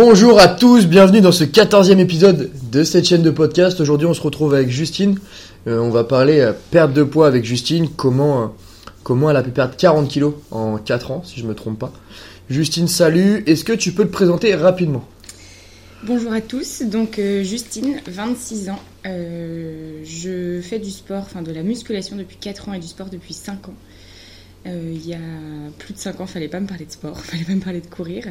[0.00, 3.80] Bonjour à tous, bienvenue dans ce 14e épisode de cette chaîne de podcast.
[3.80, 5.18] Aujourd'hui, on se retrouve avec Justine.
[5.66, 8.46] Euh, on va parler euh, perte de poids avec Justine, comment, euh,
[9.02, 11.92] comment elle a pu perdre 40 kilos en 4 ans, si je me trompe pas.
[12.48, 13.42] Justine, salut.
[13.48, 15.04] Est-ce que tu peux te présenter rapidement?
[16.04, 18.78] Bonjour à tous, donc euh, Justine, 26 ans.
[19.04, 23.34] Je fais du sport, enfin de la musculation depuis 4 ans et du sport depuis
[23.34, 23.74] 5 ans.
[24.64, 25.18] Il y a
[25.76, 27.88] plus de 5 ans, fallait pas me parler de sport, fallait pas me parler de
[27.88, 28.26] courir.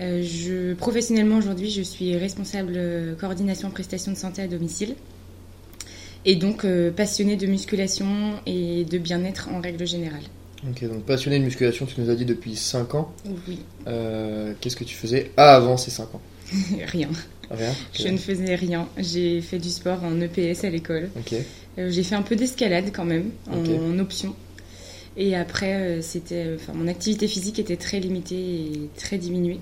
[0.00, 4.96] Euh, je, professionnellement aujourd'hui, je suis responsable euh, coordination prestation de santé à domicile.
[6.24, 10.22] Et donc euh, passionnée de musculation et de bien-être en règle générale.
[10.68, 13.12] Ok, donc passionné de musculation, tu nous as dit depuis 5 ans.
[13.46, 16.22] Oui, Euh, Qu'est-ce que tu faisais avant ces 5 ans?
[16.86, 17.10] Rien.
[17.50, 17.72] Rien?
[17.92, 18.88] Je ne faisais rien.
[18.96, 21.10] J'ai fait du sport en EPS à l'école.
[21.14, 21.34] Ok,
[21.76, 24.34] j'ai fait un peu d'escalade quand même, en, option.
[25.18, 29.60] Et après, c'était, enfin, mon activité physique était très limitée et très diminuée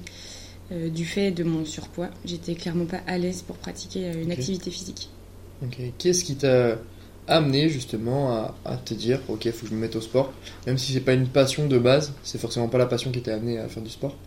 [0.71, 2.11] euh, du fait de mon surpoids.
[2.25, 5.11] J'étais clairement pas à l'aise pour pratiquer euh, une activité physique.
[5.63, 5.81] ok.
[5.99, 6.79] Qu'est-ce qui t'a
[7.27, 10.33] amené justement à, à te dire, ok, faut que je me mette au sport?
[10.67, 13.35] Même si c'est pas une passion de base, c'est forcément pas la passion qui t'a
[13.35, 14.21] amené à faire du sport.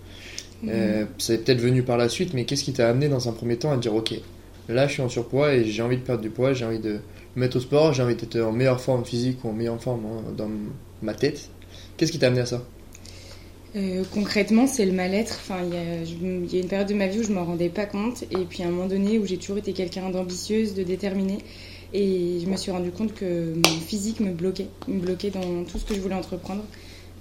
[0.69, 3.57] Euh, c'est peut-être venu par la suite, mais qu'est-ce qui t'a amené dans un premier
[3.59, 4.15] temps à te dire ok,
[4.69, 7.03] là je suis en surpoids et j'ai envie de perdre du poids, j'ai envie de
[7.35, 10.05] me mettre au sport, j'ai envie d'être en meilleure forme physique ou en meilleure forme
[10.05, 10.49] hein, dans
[11.01, 11.51] ma tête.
[11.97, 12.69] Qu'est-ce qui t'a amené à ça?
[13.75, 15.37] Euh, concrètement, c'est le mal-être.
[15.41, 17.85] Enfin, il y, y a une période de ma vie où je m'en rendais pas
[17.85, 21.39] compte, et puis à un moment donné où j'ai toujours été quelqu'un d'ambitieuse, de déterminée,
[21.93, 25.77] et je me suis rendu compte que mon physique me bloquait, me bloquait dans tout
[25.77, 26.63] ce que je voulais entreprendre,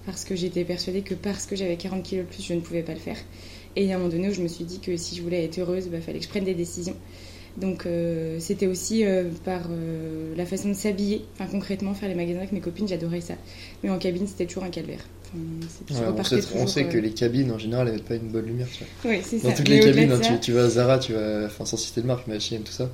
[0.07, 2.83] parce que j'étais persuadée que parce que j'avais 40 kilos de plus, je ne pouvais
[2.83, 3.17] pas le faire.
[3.75, 5.59] Et a un moment donné où je me suis dit que si je voulais être
[5.59, 6.97] heureuse, il bah, fallait que je prenne des décisions.
[7.57, 9.63] Donc euh, c'était aussi euh, par
[10.37, 13.35] la façon de s'habiller, enfin concrètement faire les magasins avec mes copines, j'adorais ça.
[13.83, 15.05] Mais en cabine, c'était toujours un calvaire.
[15.91, 18.15] Ouais, on, sait, on toujours, sait que euh, les cabines en général elles mettent pas
[18.15, 18.69] une bonne lumière.
[18.73, 19.13] Tu vois.
[19.13, 19.57] Oui, Dans ça.
[19.57, 22.01] toutes Mais les cabines, hein, tu, tu vas à Zara, tu vas, enfin sans citer
[22.01, 22.91] de marque, mais H&M tout ça,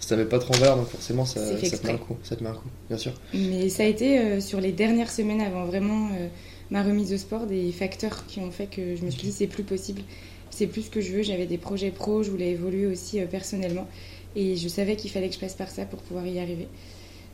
[0.00, 2.42] ça met pas trop en valeur donc forcément ça, te met un coup, ça te
[2.42, 3.12] met un coup, bien sûr.
[3.34, 6.28] Mais ça a été euh, sur les dernières semaines avant vraiment euh,
[6.70, 9.46] ma remise au sport des facteurs qui ont fait que je me suis dit c'est
[9.46, 10.02] plus possible,
[10.50, 11.22] c'est plus ce que je veux.
[11.22, 13.86] J'avais des projets pro, je voulais évoluer aussi euh, personnellement
[14.34, 16.68] et je savais qu'il fallait que je passe par ça pour pouvoir y arriver.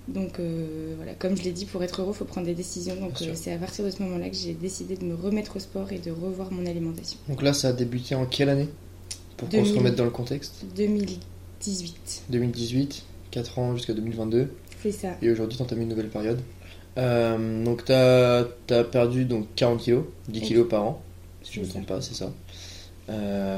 [0.08, 2.96] Donc euh, voilà, comme je l'ai dit, pour être heureux, il faut prendre des décisions.
[2.96, 5.58] Donc euh, c'est à partir de ce moment-là que j'ai décidé de me remettre au
[5.58, 7.18] sport et de revoir mon alimentation.
[7.28, 8.68] Donc là ça a débuté en quelle année?
[9.36, 9.78] Pour qu'on se 2000.
[9.78, 14.50] remette dans le contexte 2018, 2018, 4 ans jusqu'à 2022.
[14.82, 15.08] c'est ça.
[15.22, 16.40] Et aujourd'hui, t'entames une nouvelle période.
[16.96, 21.02] Euh, donc, t'as as perdu donc 40 kilos, 10 kilos par an,
[21.42, 22.32] si je ne me trompe pas, c'est ça.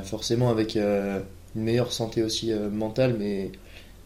[0.02, 1.22] Forcément, avec une
[1.54, 3.50] meilleure santé aussi mentale, mais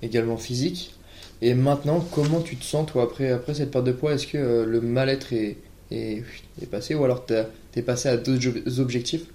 [0.02, 0.94] également physique.
[1.42, 4.14] Et maintenant, comment tu te sens, toi, après, après cette perte de poids?
[4.14, 5.58] Est-ce que euh, le mal-être est,
[5.90, 6.24] est,
[6.70, 9.26] passé ou alors t'es passé à d'autres ob- objectifs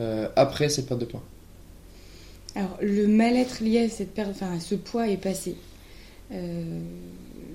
[0.00, 1.24] euh, après cette perte de poids?
[2.54, 5.56] Alors, le mal-être lié à cette perte, enfin ce poids est passé.
[6.32, 6.80] Euh,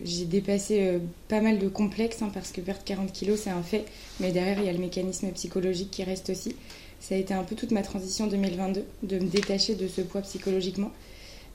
[0.05, 3.85] j'ai dépassé pas mal de complexes hein, parce que perdre 40 kilos c'est un fait,
[4.19, 6.55] mais derrière il y a le mécanisme psychologique qui reste aussi.
[6.99, 10.21] Ça a été un peu toute ma transition 2022 de me détacher de ce poids
[10.21, 10.91] psychologiquement.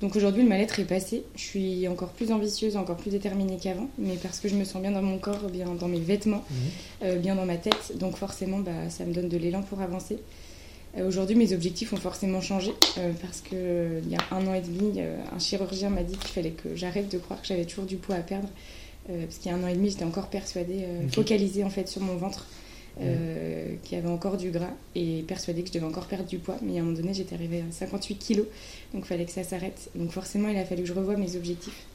[0.01, 1.25] Donc aujourd'hui le mal-être est passé.
[1.37, 4.83] Je suis encore plus ambitieuse, encore plus déterminée qu'avant, mais parce que je me sens
[4.83, 6.45] bien dans mon corps, bien dans mes vêtements,
[7.03, 7.97] euh, bien dans ma tête.
[7.97, 10.19] Donc forcément bah, ça me donne de l'élan pour avancer.
[10.99, 14.55] Euh, Aujourd'hui, mes objectifs ont forcément changé euh, parce que il y a un an
[14.55, 17.87] et demi, un chirurgien m'a dit qu'il fallait que j'arrête de croire que j'avais toujours
[17.87, 18.49] du poids à perdre.
[19.09, 22.03] Parce qu'il y a un an et demi, j'étais encore persuadée, focalisée en fait sur
[22.03, 22.45] mon ventre,
[22.99, 26.39] euh, qu'il y avait encore du gras et persuadée que je devais encore perdre du
[26.39, 26.57] poids.
[26.63, 28.47] Mais à un moment donné, j'étais arrivée à 58 kilos,
[28.95, 29.91] donc il fallait que ça s'arrête.
[29.95, 31.87] Donc forcément, il a fallu que je revoie mes objectifs.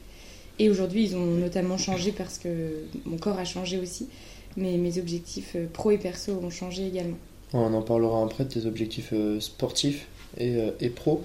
[0.58, 4.08] Et aujourd'hui, ils ont notamment changé parce que mon corps a changé aussi,
[4.56, 7.18] mais mes objectifs euh, pro et perso ont changé également.
[7.52, 10.06] On en parlera après de tes objectifs euh, sportifs
[10.38, 11.22] et, et pro.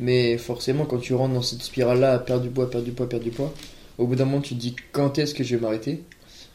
[0.00, 3.08] Mais forcément, quand tu rentres dans cette spirale-là, à perdre du poids, perdre du poids,
[3.08, 3.54] perdre du poids,
[3.96, 6.02] au bout d'un moment, tu te dis quand est-ce que je vais m'arrêter?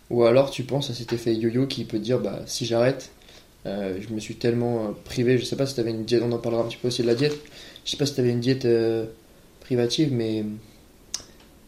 [0.09, 3.11] Ou alors tu penses à cet effet yo-yo qui peut te dire bah, si j'arrête,
[3.65, 5.37] euh, je me suis tellement euh, privé.
[5.37, 7.01] Je sais pas si tu avais une diète, on en parlera un petit peu aussi
[7.01, 7.35] de la diète.
[7.85, 9.05] Je sais pas si tu avais une diète euh,
[9.61, 10.43] privative, mais,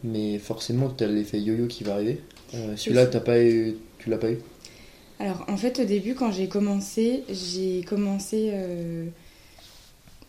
[0.04, 2.20] mais forcément, tu as l'effet yo-yo qui va arriver.
[2.54, 4.38] Euh, Celui-là, t'as pas eu, tu l'as pas eu?
[5.20, 8.52] Alors, en fait, au début, quand j'ai commencé, j'ai commencé.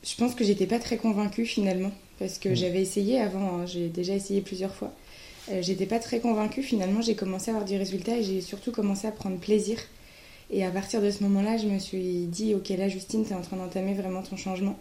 [0.03, 2.55] Je pense que j'étais pas très convaincue finalement, parce que Mm.
[2.55, 4.91] j'avais essayé avant, hein, j'ai déjà essayé plusieurs fois.
[5.51, 8.71] Euh, j'étais pas très convaincue, finalement, j'ai commencé à avoir du résultat et j'ai surtout
[8.71, 9.79] commencé à prendre plaisir.
[10.51, 13.35] Et à partir de ce moment-là, je me suis dit, ok, là, Justine, tu es
[13.35, 14.77] en train d'entamer vraiment ton changement.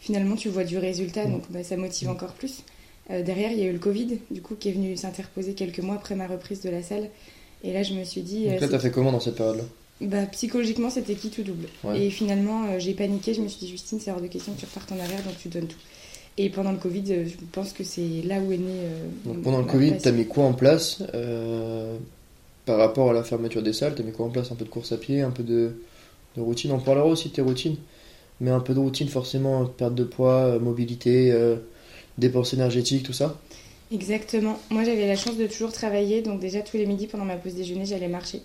[0.00, 2.12] Finalement, tu vois du résultat, donc bah, ça motive Mm.
[2.12, 2.64] encore plus.
[3.10, 5.78] Euh, derrière, il y a eu le Covid, du coup, qui est venu s'interposer quelques
[5.80, 7.08] mois après ma reprise de la salle.
[7.64, 8.46] Et là, je me suis dit.
[8.46, 9.62] euh, Donc là, c'est t'as fait comment dans cette période-là?
[10.00, 11.68] Bah, Psychologiquement, c'était qui tout double.
[11.84, 12.04] Ouais.
[12.06, 13.34] Et finalement, euh, j'ai paniqué.
[13.34, 15.36] Je me suis dit, Justine, c'est hors de question que tu repartes en arrière, donc
[15.40, 15.78] tu donnes tout.
[16.38, 18.64] Et pendant le Covid, euh, je pense que c'est là où est né.
[18.70, 20.10] euh, Donc pendant le Covid, passion.
[20.10, 21.96] t'as mis quoi en place euh,
[22.64, 24.70] par rapport à la fermeture des salles T'as mis quoi en place Un peu de
[24.70, 25.72] course à pied, un peu de,
[26.36, 26.72] de routine?
[26.72, 27.76] On parlera aussi de tes routines,
[28.40, 31.56] mais un peu de routine forcément, perte de poids, mobilité, euh,
[32.16, 33.38] dépenses énergétiques, tout ça?
[33.92, 34.58] Exactement.
[34.70, 36.22] Moi, j'avais la chance de toujours travailler.
[36.22, 38.40] Donc, déjà, tous les midis, pendant ma pause déjeuner, j'allais marcher.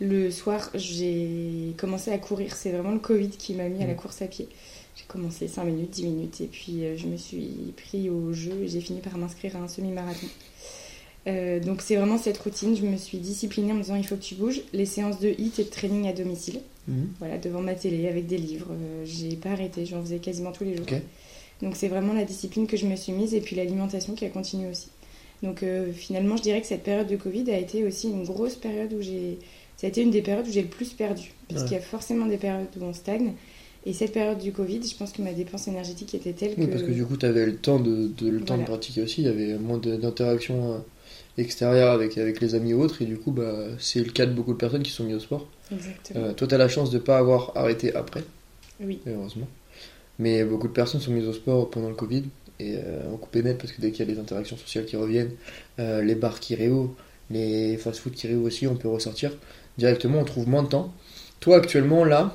[0.00, 2.54] Le soir, j'ai commencé à courir.
[2.54, 3.96] C'est vraiment le Covid qui m'a mis à la Mm.
[3.96, 4.48] course à pied.
[4.96, 6.40] J'ai commencé 5 minutes, 10 minutes.
[6.40, 9.60] Et puis, euh, je me suis pris au jeu et j'ai fini par m'inscrire à
[9.60, 10.26] un semi-marathon.
[11.26, 12.76] Euh, donc, c'est vraiment cette routine.
[12.76, 14.62] Je me suis disciplinée en me disant il faut que tu bouges.
[14.72, 16.60] Les séances de HIIT et de training à domicile.
[16.88, 17.08] Mhm.
[17.18, 18.68] Voilà, devant ma télé, avec des livres.
[18.70, 19.84] Euh, j'ai pas arrêté.
[19.86, 20.86] J'en faisais quasiment tous les jours.
[21.62, 23.34] Donc, c'est vraiment la discipline que je me suis mise.
[23.34, 24.88] Et puis, l'alimentation qui a continué aussi.
[25.42, 28.54] Donc, euh, finalement, je dirais que cette période de Covid a été aussi une grosse
[28.56, 29.38] période où j'ai.
[29.76, 31.32] Ça a été une des périodes où j'ai le plus perdu.
[31.48, 31.68] Parce Ouais.
[31.68, 33.32] qu'il y a forcément des périodes où on stagne.
[33.86, 36.70] Et cette période du Covid, je pense que ma dépense énergétique était telle Oui, que.
[36.72, 39.22] parce que du coup, t'avais le temps de, de- le temps de pratiquer aussi.
[39.22, 40.78] Il y avait moins d'interactions euh,
[41.38, 44.32] extérieures avec, avec les amis ou autres, et du coup, bah, c'est le cas de
[44.32, 45.46] beaucoup de personnes qui sont mises au sport.
[45.72, 46.24] Exactement.
[46.24, 48.24] Euh, toi, t'as la chance de pas avoir arrêté après.
[48.80, 48.98] Oui.
[49.06, 49.46] heureusement.
[50.18, 52.24] Mais beaucoup de personnes sont mises au sport pendant le Covid
[52.58, 54.96] et euh, en coupé net parce que dès qu'il y a les interactions sociales qui
[54.96, 55.30] reviennent,
[55.78, 56.94] euh, les bars qui réouvrent,
[57.30, 59.32] les fast-food qui réouvrent aussi, on peut ressortir
[59.78, 60.92] directement, on trouve moins de temps.
[61.40, 62.34] Toi, actuellement, là,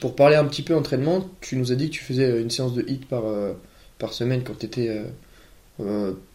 [0.00, 2.74] pour parler un petit peu entraînement, tu nous as dit que tu faisais une séance
[2.74, 3.52] de hit par, euh,
[3.98, 5.02] par semaine quand tu étais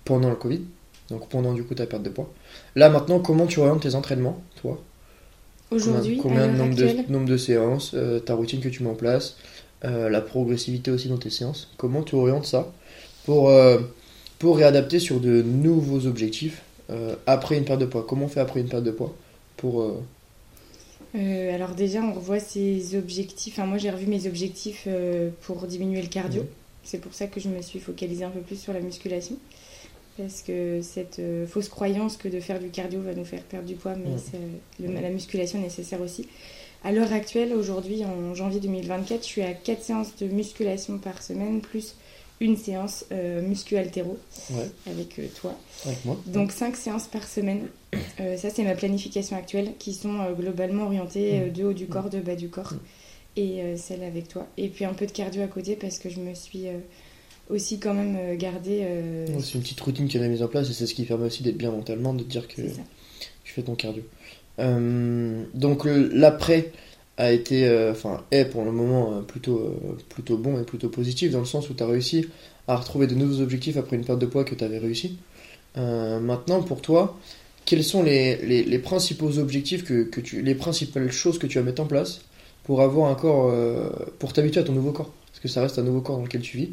[0.05, 0.61] pendant le Covid,
[1.09, 2.31] donc pendant du coup ta perte de poids.
[2.75, 4.81] Là, maintenant, comment tu orientes tes entraînements, toi?
[5.71, 8.95] Aujourd'hui, combien, combien nombre de, nombre de séances, euh, ta routine que tu mets en
[8.95, 9.37] place,
[9.85, 11.71] euh, la progressivité aussi dans tes séances?
[11.77, 12.71] Comment tu orientes ça
[13.25, 13.79] pour, euh,
[14.39, 18.05] pour réadapter sur de nouveaux objectifs euh, après une perte de poids?
[18.07, 19.15] Comment on fait après une perte de poids
[19.57, 19.83] pour,
[21.15, 23.53] euh, alors déjà, on revoit ses objectifs.
[23.59, 26.41] Enfin, moi, j'ai revu mes objectifs euh, pour diminuer le cardio.
[26.43, 26.47] Mhm.
[26.83, 29.37] C'est pour ça que je me suis focalisée un peu plus sur la musculation.
[30.17, 33.67] Parce que cette euh, fausse croyance que de faire du cardio va nous faire perdre
[33.67, 34.19] du poids, mais Mhm.
[34.19, 36.27] c'est- le- la musculation est nécessaire aussi.
[36.83, 41.21] À l'heure actuelle, aujourd'hui, en janvier 2024, je suis à 4 séances de musculation par
[41.23, 41.95] semaine, plus
[42.41, 44.17] une séance euh, muscu-altéro
[44.51, 45.55] ouais, avec euh, toi.
[45.85, 47.67] avec moi Donc 5 séances par semaine.
[48.19, 51.85] Euh, ça, c'est ma planification actuelle, qui sont euh, globalement orientées euh, de haut du
[51.87, 53.39] corps, de bas du corps, Mm.
[53.39, 54.47] et celle avec toi.
[54.57, 56.65] Et puis un peu de cardio à côté, parce que je me suis
[57.49, 58.85] aussi quand même gardée...
[59.39, 61.43] C'est une petite routine qu'elle a mise en place et c'est ce qui permet aussi
[61.43, 62.61] d'être bien mentalement, de te dire que
[63.43, 64.03] tu fais ton cardio.
[64.59, 66.71] Donc l'après
[67.17, 70.89] a été, euh, enfin est pour le moment euh, plutôt, euh, plutôt bon et plutôt
[70.89, 72.27] positif dans le sens où tu as réussi
[72.67, 75.17] à retrouver de nouveaux objectifs après une perte de poids que tu avais réussi.
[75.75, 77.17] Maintenant pour toi,
[77.65, 81.57] quels sont les, les, les principaux objectifs que, que tu, les principales choses que tu
[81.57, 82.21] vas mettre en place
[82.63, 83.89] pour avoir un corps, euh,
[84.19, 85.11] pour t'habituer à ton nouveau corps?
[85.27, 86.69] Parce que ça reste un nouveau corps dans lequel tu vis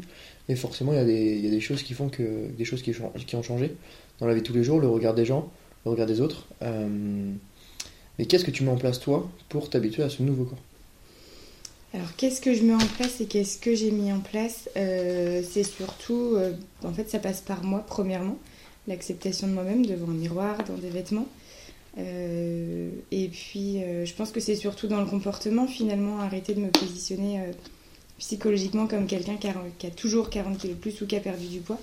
[0.49, 2.65] et forcément il y a des, il y a des choses qui font que des
[2.65, 2.93] choses qui,
[3.25, 3.75] qui ont changé
[4.19, 5.51] dans la vie de tous les jours, le regard des gens,
[5.85, 6.47] le regard des autres.
[6.61, 7.31] Euh,
[8.21, 10.59] mais qu'est-ce que tu mets en place toi pour t'habituer à ce nouveau corps?
[11.95, 14.69] Alors, qu'est-ce que je mets en place et qu'est-ce que j'ai mis en place?
[14.77, 16.53] Euh, C'est surtout, euh,
[16.83, 18.37] en fait, ça passe par moi, premièrement,
[18.87, 21.27] l'acceptation de moi-même devant un miroir, dans des vêtements.
[21.97, 26.69] Euh, et puis, je pense que c'est surtout dans le comportement, finalement, arrêter de me
[26.69, 27.41] positionner
[28.19, 31.47] psychologiquement comme quelqu'un qui a, qui a toujours 40 kg plus ou qui a perdu
[31.47, 31.79] du poids.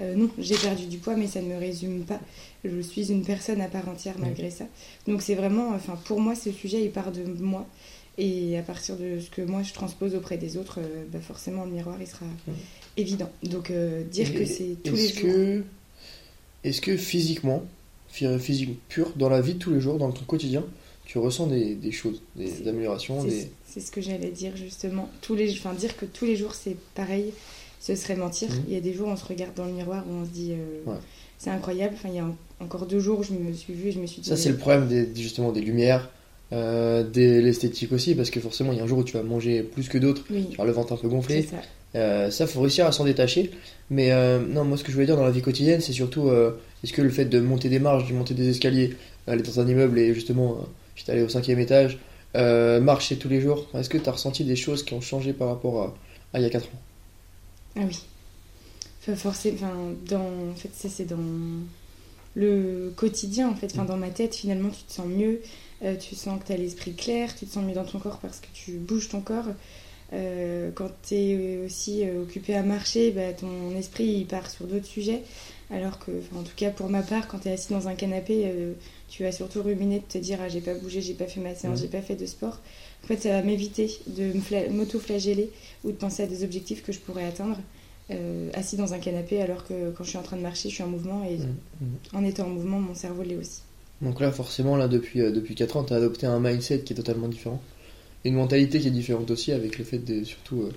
[0.00, 2.20] Euh, non, j'ai perdu du poids, mais ça ne me résume pas.
[2.64, 4.64] Je suis une personne à part entière malgré ça.
[5.06, 7.66] Donc c'est vraiment, enfin pour moi, ce sujet, il part de moi.
[8.16, 11.64] Et à partir de ce que moi je transpose auprès des autres, euh, bah forcément
[11.64, 12.26] le miroir il sera
[12.96, 13.30] évident.
[13.42, 15.30] Donc euh, dire que c'est tous les Est-ce jours.
[15.32, 15.62] que,
[16.62, 17.64] est-ce que physiquement,
[18.08, 20.64] phy- physique pur, dans la vie de tous les jours, dans ton quotidien,
[21.04, 23.26] tu ressens des, des choses, des C'est- améliorations,
[23.66, 25.08] c'est ce que j'allais dire justement.
[25.20, 27.32] Tous les, enfin dire que tous les jours c'est pareil,
[27.86, 28.48] ce serait mentir.
[28.50, 28.62] Mhm.
[28.68, 30.30] Il y a des jours où on se regarde dans le miroir où on se
[30.30, 30.96] dit euh, Ouais.
[31.38, 31.94] c'est incroyable.
[31.96, 34.06] Enfin il y a en- encore deux jours je me suis vue et je me
[34.06, 34.28] suis dit.
[34.28, 36.08] Ça, c'est le problème des, justement des lumières,
[36.52, 39.22] euh, de l'esthétique aussi, parce que forcément, il y a un jour où tu vas
[39.22, 41.42] manger plus que d'autres, Oui, tu vas avoir le ventre un peu gonflé.
[41.42, 41.56] ça.
[41.96, 43.50] Euh, ça, faut réussir à s'en détacher.
[43.90, 46.28] Mais euh, non, moi, ce que je voulais dire dans la vie quotidienne, c'est surtout
[46.28, 48.96] euh, est-ce que le fait de monter des marches, de monter des escaliers,
[49.28, 50.56] aller dans un immeuble et justement, euh,
[50.96, 51.98] j'étais allé au cinquième étage,
[52.36, 55.32] euh, marcher tous les jours, est-ce que tu as ressenti des choses qui ont changé
[55.32, 55.94] par rapport à,
[56.32, 56.80] à il y a 4 ans?
[57.76, 57.98] Ah oui.
[59.00, 59.74] Enfin, forcément, enfin,
[60.08, 61.18] dans, en fait, ça, c'est dans
[62.34, 63.70] le quotidien, en fait.
[63.72, 65.40] Enfin, dans ma tête, finalement, tu te sens mieux.
[65.82, 67.34] euh, tu sens que tu as l'esprit clair.
[67.36, 69.46] Tu te sens mieux dans ton corps parce que tu bouges ton corps.
[70.12, 74.66] Euh, quand tu es aussi euh, occupé à marcher, bah, ton esprit il part sur
[74.66, 75.22] d'autres sujets.
[75.70, 78.42] Alors que, en tout cas pour ma part, quand tu es assis dans un canapé,
[78.46, 78.74] euh,
[79.08, 81.54] tu vas surtout ruminer de te dire ah, j'ai pas bougé, j'ai pas fait ma
[81.54, 81.82] séance, Mhm.
[81.82, 82.60] j'ai pas fait de sport.
[83.04, 84.32] En fait, ça va m'éviter de
[84.70, 85.50] m'auto-flageller
[85.84, 87.58] ou de penser à des objectifs que je pourrais atteindre
[88.10, 90.74] euh, assis dans un canapé alors que quand je suis en train de marcher, je
[90.74, 91.38] suis en mouvement et
[91.80, 92.16] Mm.
[92.16, 93.60] en étant en mouvement, mon cerveau l'est aussi.
[94.02, 96.92] Donc là, forcément, là, depuis, euh, depuis 4 ans, tu as adopté un mindset qui
[96.92, 97.60] est totalement différent.
[98.24, 100.72] Une mentalité qui est différente aussi, avec le fait de surtout euh,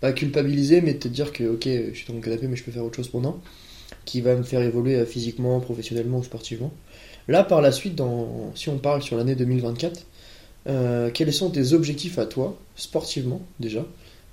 [0.00, 2.64] pas culpabiliser, mais de te dire que, ok, je suis dans mon canapé, mais je
[2.64, 3.40] peux faire autre chose pendant,
[4.04, 6.72] qui va me faire évoluer euh, physiquement, professionnellement ou sportivement.
[7.28, 10.06] Là, par la suite, dans, si on parle sur l'année 2024,
[10.68, 13.86] euh, quels sont tes objectifs à toi, sportivement déjà?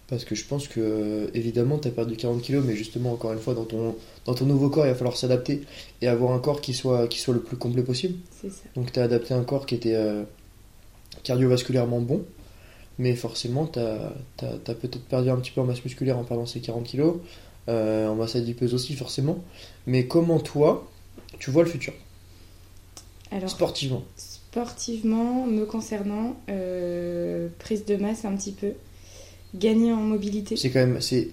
[0.07, 3.39] Parce que je pense que, évidemment, tu as perdu 40 kilos, mais justement, encore une
[3.39, 5.61] fois, dans ton, dans ton nouveau corps, il va falloir s'adapter
[6.01, 8.15] et avoir un corps qui soit, qui soit le plus complet possible.
[8.41, 8.47] Ça.
[8.75, 10.23] Donc tu as adapté un corps qui était euh,
[11.23, 12.23] cardiovasculairement bon,
[12.99, 14.13] mais forcément tu as,
[14.75, 17.15] peut-être perdu un petit peu en masse musculaire en perdant ces 40 kilos,
[17.67, 19.43] euh, en masse adipeuse aussi forcément.
[19.87, 20.87] Mais comment toi,
[21.39, 21.93] tu vois le futur?
[23.31, 24.03] Alors, sportivement
[24.55, 28.71] sportivement, me concernant, euh, prise de masse un petit peu,
[29.53, 30.55] gagner en mobilité.
[30.55, 31.27] C'est quand même c'est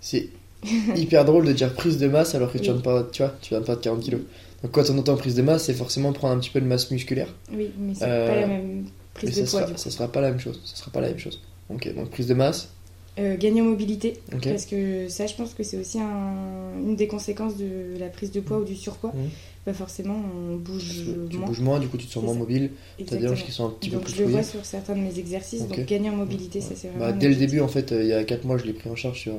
[0.00, 0.30] c'est
[0.96, 3.34] hyper drôle de dire prise de masse alors que tu viens de perdre, tu vois,
[3.42, 4.22] tu viens de perdre 40 kilos.
[4.62, 6.90] Donc quand on entend prise de masse, c'est forcément prendre un petit peu de masse
[6.90, 7.28] musculaire.
[7.52, 10.22] Oui, mais c'est Euh, pas la même prise ça de poids sera, ça sera pas
[10.22, 10.58] la même chose.
[10.64, 11.42] Ça sera pas la même chose.
[11.68, 12.70] Ok, donc prise de masse.
[13.18, 17.06] Euh, gagner en mobilité, parce que ça, je pense que c'est aussi un- une des
[17.06, 19.12] conséquences de la prise de poids ou du surpoids.
[19.14, 19.28] Mhm.
[19.66, 20.16] Bah forcément,
[20.50, 21.46] on bouge Tu moins.
[21.46, 22.70] bouges moins, du coup tu te sens moins mobile.
[22.72, 23.32] T'as des Exactement.
[23.32, 25.18] hanches qui sont un petit Donc peu je plus le vois sur certains de mes
[25.18, 25.68] exercices.
[25.68, 27.04] Donc gagner en mobilité, ça c'est vraiment.
[27.04, 28.72] Bah, un dès le début, en fait, euh, il y a 4 mois, je l'ai
[28.72, 29.34] pris en charge sur,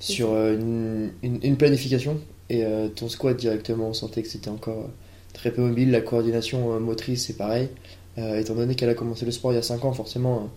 [0.00, 2.18] sur euh, une, une- une planification.
[2.50, 2.62] Et
[2.96, 4.88] ton squat directement, on sentait que c'était encore
[5.34, 5.90] très peu mobile.
[5.90, 7.68] La coordination motrice, c'est pareil.
[8.16, 10.50] Étant donné qu'elle a commencé le sport il y a 5 ans, forcément,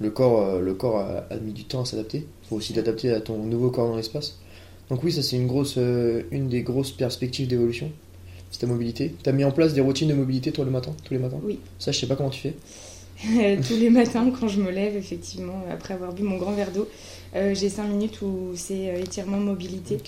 [0.00, 2.26] le corps, euh, le corps a, a mis du temps à s'adapter.
[2.44, 4.38] Il faut aussi t'adapter à ton nouveau corps dans l'espace.
[4.90, 7.90] Donc oui, ça c'est une, grosse, euh, une des grosses perspectives d'évolution.
[8.50, 9.14] C'est ta mobilité.
[9.22, 11.40] T'as mis en place des routines de mobilité, toi, le matin Tous les matins?
[11.42, 11.58] Oui.
[11.78, 12.54] Ça, je sais pas comment tu fais.
[13.66, 16.86] Tous les matins, quand je me lève, effectivement, après avoir bu mon grand verre d'eau,
[17.34, 19.98] euh, j'ai 5 minutes où c'est euh, étirement mobilité.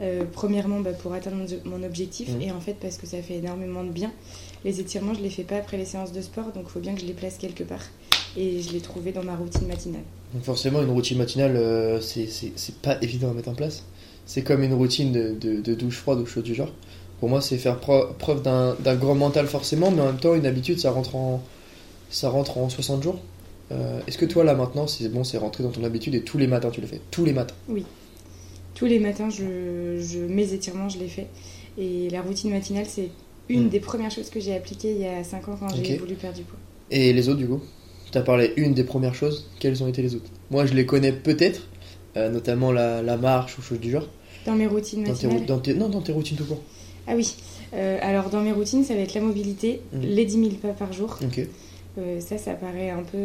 [0.00, 2.40] Euh, premièrement, bah, pour atteindre mon, mon objectif, Mhm.
[2.42, 4.10] et en fait, parce que ça fait énormément de bien.
[4.64, 6.94] Les étirements, je les fais pas après les séances de sport, donc il faut bien
[6.94, 7.82] que je les place quelque part.
[8.36, 10.02] Et je l'ai trouvé dans ma routine matinale.
[10.32, 12.26] Donc forcément, une routine matinale, euh, c'est-
[12.82, 13.84] pas évident à mettre en place.
[14.26, 16.72] C'est comme une routine de, de- de douche froide ou chaude du genre.
[17.20, 20.78] Pour moi, c'est faire preuve d'un grand mental forcément, mais en même temps, une habitude,
[20.80, 21.42] ça rentre en,
[22.10, 23.18] ça rentre en 60 jours.
[23.72, 26.38] Euh, Est-ce que toi, là, maintenant, c'est bon, c'est rentré dans ton habitude et tous
[26.38, 27.00] les matins, tu le fais?
[27.10, 27.54] Tous les matins.
[28.74, 31.28] Tous les matins, je, je, mes étirements, je les fais.
[31.78, 33.10] Et la routine matinale, c'est
[33.48, 33.68] une Mhm.
[33.70, 36.36] des premières choses que j'ai appliquées il y a 5 ans quand j'ai voulu perdre
[36.38, 36.58] du poids.
[36.90, 37.60] Et les autres, du coup?
[38.12, 39.50] Tu as parlé une des premières choses.
[39.58, 40.30] Quelles ont été les autres?
[40.50, 41.62] Moi, je les connais peut-être,
[42.16, 44.08] euh, notamment la, la marche ou choses du genre.
[44.46, 46.60] Dans mes routines Dans tes, dans non, dans tes routines tout court.
[47.06, 47.34] Ah oui,
[47.74, 50.00] Euh, alors dans mes routines, ça va être la mobilité, Mhm.
[50.02, 51.18] les 10 000 pas par jour.
[51.24, 51.40] Ok.
[51.98, 53.18] Euh, ça, ça paraît un peu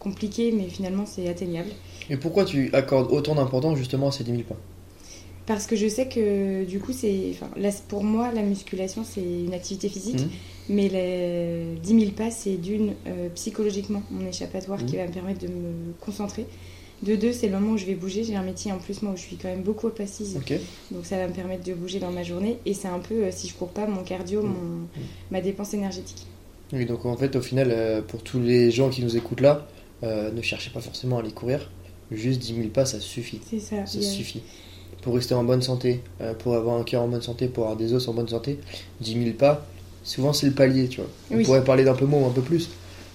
[0.00, 1.68] compliqué, mais finalement c'est atteignable.
[2.10, 4.56] Et pourquoi tu accordes autant d'importance justement à ces 10 000 pas?
[5.46, 9.54] Parce que je sais que du coup, c'est, là, pour moi, la musculation, c'est une
[9.54, 10.28] activité physique, Mhm.
[10.68, 15.40] Mais les 10 000 pas, c'est d'une, euh, psychologiquement, mon échappatoire qui va me permettre
[15.40, 16.46] de me concentrer.
[17.02, 18.24] De deux, c'est le moment où je vais bouger.
[18.24, 20.36] J'ai un métier en plus, moi, où je suis quand même beaucoup assise.
[20.36, 20.54] Ok.
[20.90, 22.56] Donc ça va me permettre de bouger dans ma journée.
[22.64, 24.48] Et c'est un peu, euh, si je cours pas, mon cardio, Mhm.
[24.48, 24.88] mon,
[25.30, 26.26] ma dépense énergétique.
[26.72, 29.66] Oui, donc en fait, au final, euh, pour tous les gens qui nous écoutent là,
[30.02, 31.70] ne cherchez pas forcément à aller courir.
[32.10, 33.40] Juste 10 000 pas, ça suffit.
[33.50, 33.84] C'est ça.
[33.86, 34.42] Ça il y a- suffit.
[35.02, 36.00] Pour rester en bonne santé,
[36.40, 38.58] pour avoir un cœur en bonne santé, pour avoir des os en bonne santé,
[39.00, 39.66] 10 000 pas,
[40.06, 41.10] souvent c'est le palier, tu vois.
[41.30, 42.70] On pourrait parler d'un peu moins ou un peu plus,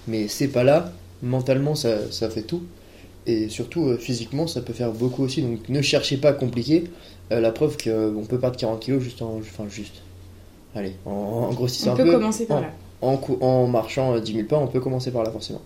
[0.06, 0.92] mais c'est pas là.
[1.22, 2.62] Mentalement, ça, ça fait tout.
[3.26, 5.42] Et surtout, euh, physiquement, ça peut faire beaucoup aussi.
[5.42, 6.84] Donc ne cherchez pas à compliquer.
[7.30, 9.38] Euh, la preuve qu'on peut perdre 40 kilos juste en.
[9.38, 10.02] Enfin, juste.
[10.74, 12.12] Allez, en, en grossissant On un peut peu.
[12.12, 12.70] commencer par en- là.
[13.02, 15.60] en, en marchant euh, 10 000 pas, on peut commencer par là forcément.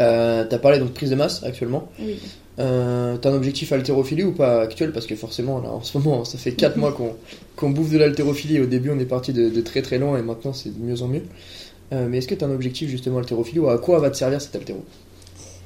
[0.00, 1.88] Euh, T'as parlé donc de prise de masse actuellement.
[2.00, 2.18] Oui.
[2.58, 4.92] Euh, T'as un objectif haltérophilie ou pas actuel?
[4.92, 7.14] Parce que forcément, là, en ce moment, ça fait 4 mois qu'on
[7.56, 8.60] qu'on bouffe de l'haltérophilie.
[8.60, 11.02] Au début, on est parti de, de très très loin et maintenant, c'est de mieux
[11.02, 11.22] en mieux.
[11.92, 14.16] Euh, mais est-ce que tu as un objectif justement haltérophilie ou à quoi va te
[14.16, 14.84] servir cet haltéro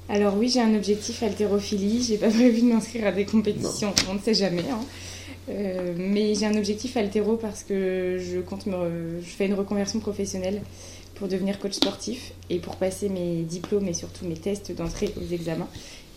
[0.09, 2.03] Alors oui, j'ai un objectif haltérophilie.
[2.03, 3.93] J'ai pas prévu de m'inscrire à des compétitions.
[4.11, 4.65] On ne sait jamais.
[4.71, 4.81] hein.
[5.49, 9.55] Euh, mais j'ai un objectif haltéro parce que je compte me, re- je fais une
[9.55, 10.61] reconversion professionnelle
[11.21, 15.33] pour devenir coach sportif et pour passer mes diplômes et surtout mes tests d'entrée aux
[15.33, 15.69] examens,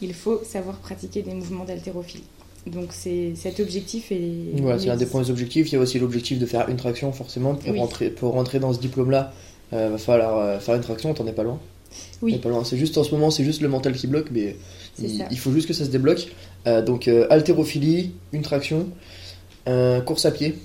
[0.02, 2.24] il faut savoir pratiquer des mouvements d'haltérophilie.
[2.66, 5.68] Donc c'est cet objectif est Voilà, c'est il un des premiers objectifs.
[5.70, 7.54] Il y a aussi l'objectif de faire une traction, forcément.
[7.56, 7.80] Pour, Oui.
[7.80, 9.34] rentrer, pour rentrer dans ce diplôme-là,
[9.74, 11.60] euh, va falloir euh, faire une traction, t'en es pas loin.
[12.22, 12.32] Oui.
[12.36, 12.64] Il pas loin.
[12.64, 14.56] C'est juste en ce moment, c'est juste le mental qui bloque, mais
[15.00, 16.30] il, il faut juste que ça se débloque.
[16.66, 18.88] Euh, donc haltérophilie, une traction,
[20.06, 20.56] course à pied.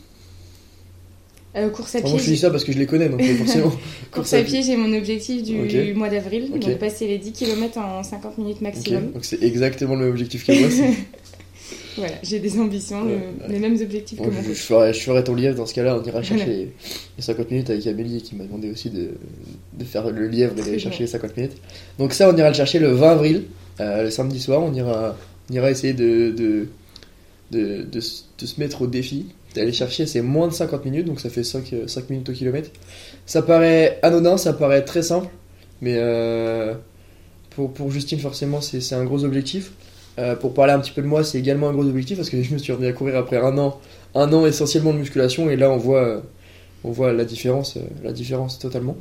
[1.58, 2.12] Euh, course à Enfin, pied.
[2.14, 3.72] moi je dis ça parce que je les connais, donc euh, forcément.
[4.10, 6.60] Course à pied, j'ai mon objectif du mois d'avril, Ok.
[6.60, 9.10] donc passer les 10 km en 50 minutes maximum.
[9.12, 10.68] Donc c'est exactement le même objectif que moi.
[11.96, 13.52] Voilà, j'ai des ambitions, Ouais, le- ouais.
[13.52, 15.98] les mêmes objectifs que Donc, mon je, ferai, je ferai ton lièvre dans ce cas-là,
[16.00, 16.58] on ira chercher Voilà.
[16.58, 16.68] les,
[17.16, 19.10] les 50 minutes avec Amélie qui m'a demandé aussi de,
[19.76, 21.56] de faire le lièvre et d'aller chercher les 50 minutes.
[21.98, 23.42] Donc ça, on ira le chercher le 20 avril,
[23.80, 25.16] euh, le samedi soir, on ira,
[25.50, 26.30] on ira essayer de,
[27.50, 29.26] de, de se mettre au défi,
[29.58, 32.32] d'aller chercher, c'est moins de 50 minutes, donc ça fait 5, euh, 5 minutes au
[32.32, 32.70] kilomètre.
[33.26, 35.28] Ça paraît anodin, ça paraît très simple,
[35.80, 36.74] mais euh,
[37.50, 39.72] pour, pour Justine, forcément, c'est c'est un gros objectif.
[40.18, 42.42] Euh, pour parler un petit peu de moi, c'est également un gros objectif parce que
[42.46, 43.78] je me suis remis à courir après un an,
[44.14, 46.20] un an essentiellement de musculation et là on voit, euh,
[46.84, 48.96] on voit la différence, euh, la différence totalement.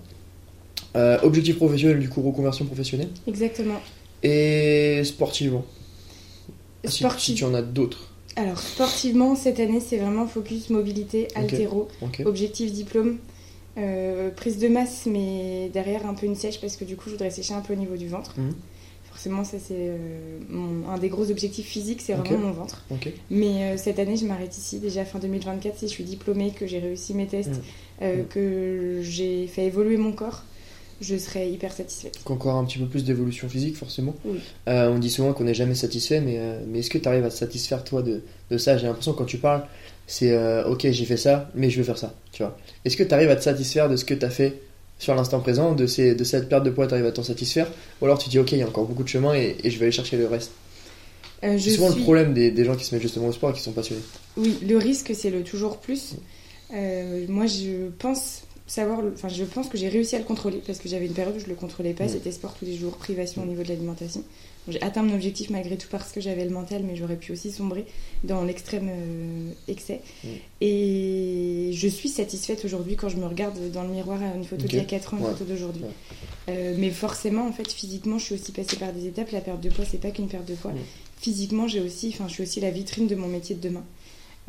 [0.95, 3.79] Euh, objectif professionnel du coup reconversion professionnelle Exactement.
[4.23, 5.65] et sportivement.
[6.85, 7.35] Si, si Sportif.
[7.35, 8.06] tu en as d'autres.
[8.38, 11.88] Alors, sportivement, cette année, c'est vraiment focus mobilité, altéro,
[12.25, 13.17] objectif diplôme,
[13.77, 17.12] euh, prise de masse, mais derrière un peu une sèche parce que du coup, je
[17.12, 18.36] voudrais sécher un peu au niveau du ventre.
[18.39, 18.53] Mhm.
[19.10, 20.38] Forcément, ça, c'est euh,
[20.88, 22.86] un des gros objectifs physiques, c'est vraiment mon ventre.
[23.32, 24.77] Mais euh, cette année, je m'arrête ici.
[24.79, 27.50] Déjà fin 2024, si je suis diplômée, que j'ai réussi mes tests,
[28.00, 28.08] Mhm.
[28.20, 28.25] Mhm.
[28.29, 30.44] que j'ai fait évoluer mon corps,
[31.01, 32.20] je serais hyper satisfaite.
[32.25, 34.16] Encore un petit peu plus d'évolution physique forcément.
[34.25, 34.39] Oui.
[34.68, 37.25] Euh, on dit souvent qu'on n'est jamais satisfait, mais, euh, mais est-ce que tu arrives
[37.25, 38.77] à te satisfaire toi de, de ça?
[38.77, 39.63] J'ai l'impression quand tu parles,
[40.08, 42.13] c'est euh, ok j'ai fait ça, mais je veux faire ça.
[42.32, 44.62] Tu vois Est-ce que tu arrives à te satisfaire de ce que tu as fait
[45.00, 47.68] sur l'instant présent, de, ces, de cette perte de poids, tu arrives à t'en satisfaire?
[48.01, 49.77] Ou alors tu dis ok il y a encore beaucoup de chemin et, et je
[49.77, 50.51] vais aller chercher le reste?
[51.44, 53.54] C'est souvent suis- le problème des, des gens qui se mettent justement au sport et
[53.54, 54.01] qui sont passionnés.
[54.38, 56.16] Oui, le risque, c'est le toujours plus.
[56.72, 60.89] Moi, je pense savoir, enfin, je pense que j'ai réussi à le contrôler parce que
[60.89, 62.05] j'avais une période où je le contrôlais pas.
[62.05, 62.09] Mm.
[62.09, 64.24] C'était sport tous les jours, privation au niveau de l'alimentation.
[64.69, 67.51] J'ai atteint mon objectif malgré tout parce que j'avais le mental, mais j'aurais pu aussi
[67.51, 67.86] sombrer
[68.25, 70.01] dans l'extrême euh, excès.
[70.24, 70.27] Mm.
[70.62, 74.63] Et je suis satisfaite aujourd'hui quand je me regarde dans le miroir à une photo
[74.65, 74.69] Ok.
[74.69, 75.31] d'il y a 4 ans, une Ouais.
[75.31, 75.83] photo d'aujourd'hui.
[75.83, 75.89] Ouais.
[76.50, 79.31] Euh, mais forcément, en fait, physiquement, je suis aussi passée par des étapes.
[79.31, 80.72] La perte de poids, c'est pas qu'une perte de poids.
[80.72, 80.77] Mm.
[81.20, 83.83] Physiquement, j'ai aussi, enfin, je suis aussi la vitrine de mon métier de demain.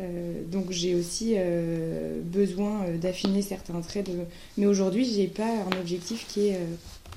[0.01, 4.07] Euh, donc j'ai aussi euh, besoin euh, d'affiner certains traits.
[4.07, 4.13] De...
[4.57, 6.65] Mais aujourd'hui, j'ai pas un objectif qui est euh,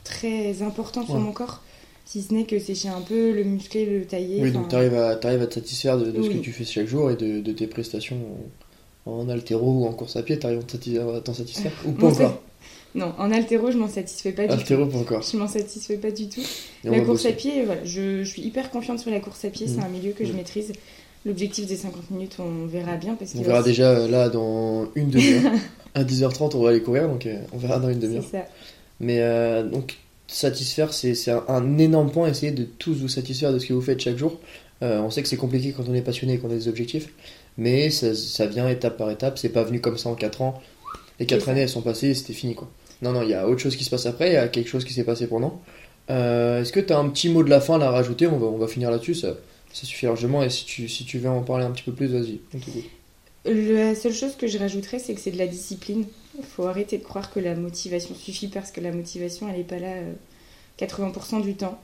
[0.04, 1.22] très important sur Ouais.
[1.22, 1.62] mon corps,
[2.06, 4.42] si ce n'est que sécher un peu, le muscler, le tailler.
[4.42, 6.66] Oui, donc tu arrives à, t'arrives à te satisfaire de, de ce que tu fais
[6.66, 8.18] chaque jour et de, de tes prestations
[9.06, 10.60] en, en altéro ou en course à pied, tu arrives
[11.16, 12.42] à t'en satisfaire Ou pas encore
[12.96, 14.76] Non, en altéro, je m'en satisfais pas du tout.
[14.90, 15.22] pas encore.
[15.22, 16.42] Je m'en satisfais pas du tout.
[16.84, 19.50] Et La course à pied, voilà, je, je suis hyper confiante sur la course à
[19.50, 19.68] pied.
[19.68, 20.38] C'est un milieu que je Mhm.
[20.38, 20.74] maîtrise.
[21.26, 24.88] L'objectif des 50 minutes, on verra bien parce On verra aussi- déjà euh, là dans
[24.96, 25.52] une demi-heure.
[25.94, 28.24] à 10h30, on va aller courir, donc euh, on verra dans une demi-heure.
[28.30, 28.46] C'est ça.
[29.00, 32.28] Mais euh, donc, satisfaire, c'est c'est un, un énorme point.
[32.30, 34.40] Essayez de tous vous satisfaire de ce que vous faites chaque jour.
[34.84, 37.10] Euh, on sait que c'est compliqué quand on est passionné et qu'on a des objectifs,
[37.58, 39.38] mais ça, ça vient étape par étape.
[39.38, 40.60] C'est pas venu comme ça en 4 ans.
[41.20, 41.52] Les 4 C'est ça.
[41.52, 42.68] années, elles sont passées et c'était fini quoi.
[43.04, 44.68] Non, non, il y a autre chose qui se passe après, il y a quelque
[44.70, 45.62] chose qui s'est passé pendant.
[46.10, 48.26] Euh, Est-ce que tu as un petit mot de la fin là, à rajouter?
[48.28, 49.36] On va, on va finir là-dessus, ça,
[49.74, 50.44] ça suffit largement.
[50.44, 52.40] Et si tu, si tu veux en parler un petit peu plus, vas-y.
[53.46, 56.06] La seule chose que je rajouterais, c'est que c'est de la discipline.
[56.38, 59.64] Il faut arrêter de croire que la motivation suffit parce que la motivation, elle n'est
[59.64, 60.14] pas là euh,
[60.80, 61.80] 80% du temps.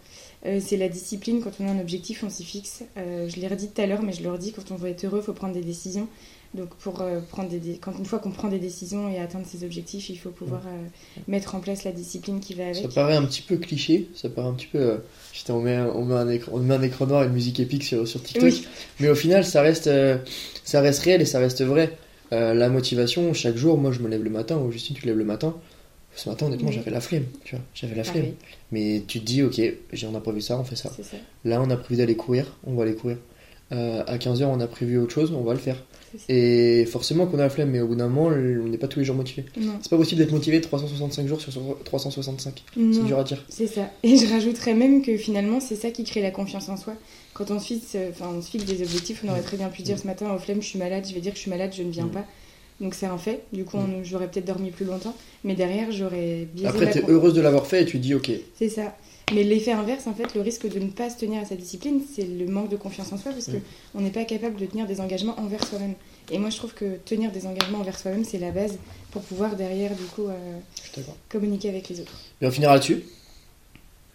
[0.46, 1.42] Euh, c'est la discipline.
[1.42, 2.84] Quand on a un objectif, on s'y fixe.
[2.98, 5.04] Euh, je l'ai redit tout à l'heure, mais je le redis quand on veut être
[5.06, 6.08] heureux, il faut prendre des décisions.
[6.54, 9.46] Donc, pour euh, prendre des, dé- quand une fois qu'on prend des décisions et atteindre
[9.46, 10.86] ses objectifs, il faut pouvoir euh,
[11.28, 12.94] mettre en place la discipline qui va Ça avec.
[12.96, 14.80] paraît un petit peu cliché, ça paraît un petit peu.
[14.80, 14.98] euh,
[15.34, 17.60] putain, on, met, on, met un écran, on met un écran noir et une musique
[17.60, 18.44] épique sur, sur TikTok.
[18.44, 18.66] Oui.
[19.00, 20.18] Mais au final, ça reste, euh,
[20.64, 21.98] ça reste réel et ça reste vrai.
[22.32, 25.18] La motivation, chaque jour, moi je me lève le matin, ou Justine, tu te lèves
[25.18, 25.56] le matin.
[26.16, 26.74] Ce matin, honnêtement, Oui.
[26.76, 28.24] j'avais la flemme, tu vois, j'avais la flemme.
[28.24, 28.36] Pareil,
[28.74, 29.62] Mais tu te dis, ok,
[30.10, 30.90] on a prévu ça, on fait ça.
[30.90, 31.18] ça.
[31.46, 33.18] Là, on a prévu d'aller courir, on va aller courir.
[33.72, 35.78] À 15h, on a prévu autre chose, on va le faire.
[36.30, 39.00] Et forcément qu'on a la flemme, mais au bout d'un moment, on n'est pas tous
[39.00, 39.46] les jours motivé.
[39.82, 41.52] C'est pas possible d'être motivé 365 jours sur
[41.84, 42.64] 365.
[42.76, 43.44] C'est dur à dire.
[43.50, 43.90] C'est ça.
[44.04, 46.94] Et je rajouterais même que finalement, c'est ça qui crée la confiance en soi.
[47.34, 49.70] Quand on se fixe, euh, enfin, on se fixe des objectifs, on aurait très bien
[49.70, 51.52] pu dire ce matin, au flemme, je suis malade, je vais dire que je suis
[51.52, 52.12] malade, je ne viens Mm.
[52.12, 52.26] pas.
[52.82, 53.42] Donc c'est un fait.
[53.54, 54.04] Du coup, Mm.
[54.04, 55.16] j'aurais peut-être dormi plus longtemps.
[55.44, 58.70] Mais derrière, j'aurais biaisé Après, t'es heureuse de l'avoir fait et tu dis, ok, C'est
[58.70, 58.96] ça.
[59.34, 62.02] Mais l'effet inverse, en fait, le risque de ne pas se tenir à sa discipline,
[62.16, 63.62] c'est le manque de confiance en soi parce que Mm.
[63.96, 65.96] on n'est pas capable de tenir des engagements envers soi-même.
[66.32, 68.78] Et moi, je trouve que tenir des engagements envers soi-même, c'est la base
[69.12, 70.58] pour pouvoir derrière, du coup, euh,
[71.30, 72.14] communiquer avec les autres.
[72.42, 73.04] Et on finira là-dessus,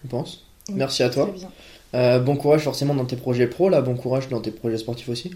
[0.05, 0.46] je pense.
[0.68, 1.31] Oui, Merci à toi.
[1.37, 1.51] Bien.
[1.94, 5.11] Euh, bon courage forcément dans tes projets pro, là, bon courage dans tes projets sportifs
[5.11, 5.31] aussi.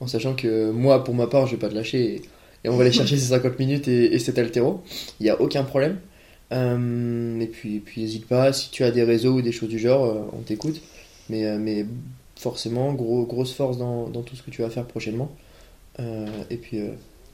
[0.00, 2.22] En sachant que moi, pour ma part, je vais pas te lâcher et,
[2.64, 4.82] et on va aller chercher ces 50 minutes et, et cet altéro.
[5.20, 5.98] Il n'y a aucun problème.
[6.52, 9.78] Euh, et puis, puis n'hésite pas, si tu as des réseaux ou des choses du
[9.78, 10.80] genre, euh, on t'écoute.
[11.28, 11.84] Mais, euh, mais
[12.36, 15.30] forcément, gros, grosse force dans, dans tout ce que tu vas faire prochainement.
[15.98, 16.78] Euh, et puis,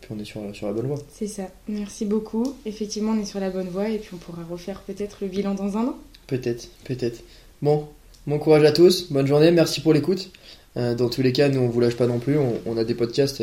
[0.01, 0.98] puis on est sur, la- sur la bonne voie.
[1.12, 1.42] C'est ça.
[1.68, 2.55] Merci beaucoup.
[2.64, 5.55] Effectivement, on est sur la bonne voie et puis on pourra refaire peut-être le bilan
[5.55, 5.96] dans un an.
[6.27, 7.22] Peut-être, peut-être.
[7.61, 7.87] Bon,
[8.27, 10.31] bon courage à tous, bonne journée, merci pour l'écoute.
[10.75, 12.94] Dans tous les cas, nous on vous lâche pas non plus, on, on a des
[12.94, 13.42] podcasts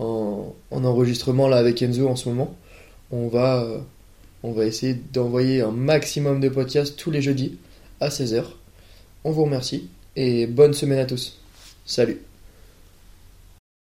[0.00, 2.56] en, en enregistrement là avec Enzo en ce moment.
[3.12, 3.64] On va,
[4.46, 7.58] on va essayer d'envoyer un maximum de podcasts tous les jeudis
[8.00, 8.44] à 16h.
[9.24, 11.40] On vous remercie et bonne semaine à tous.
[11.84, 12.20] Salut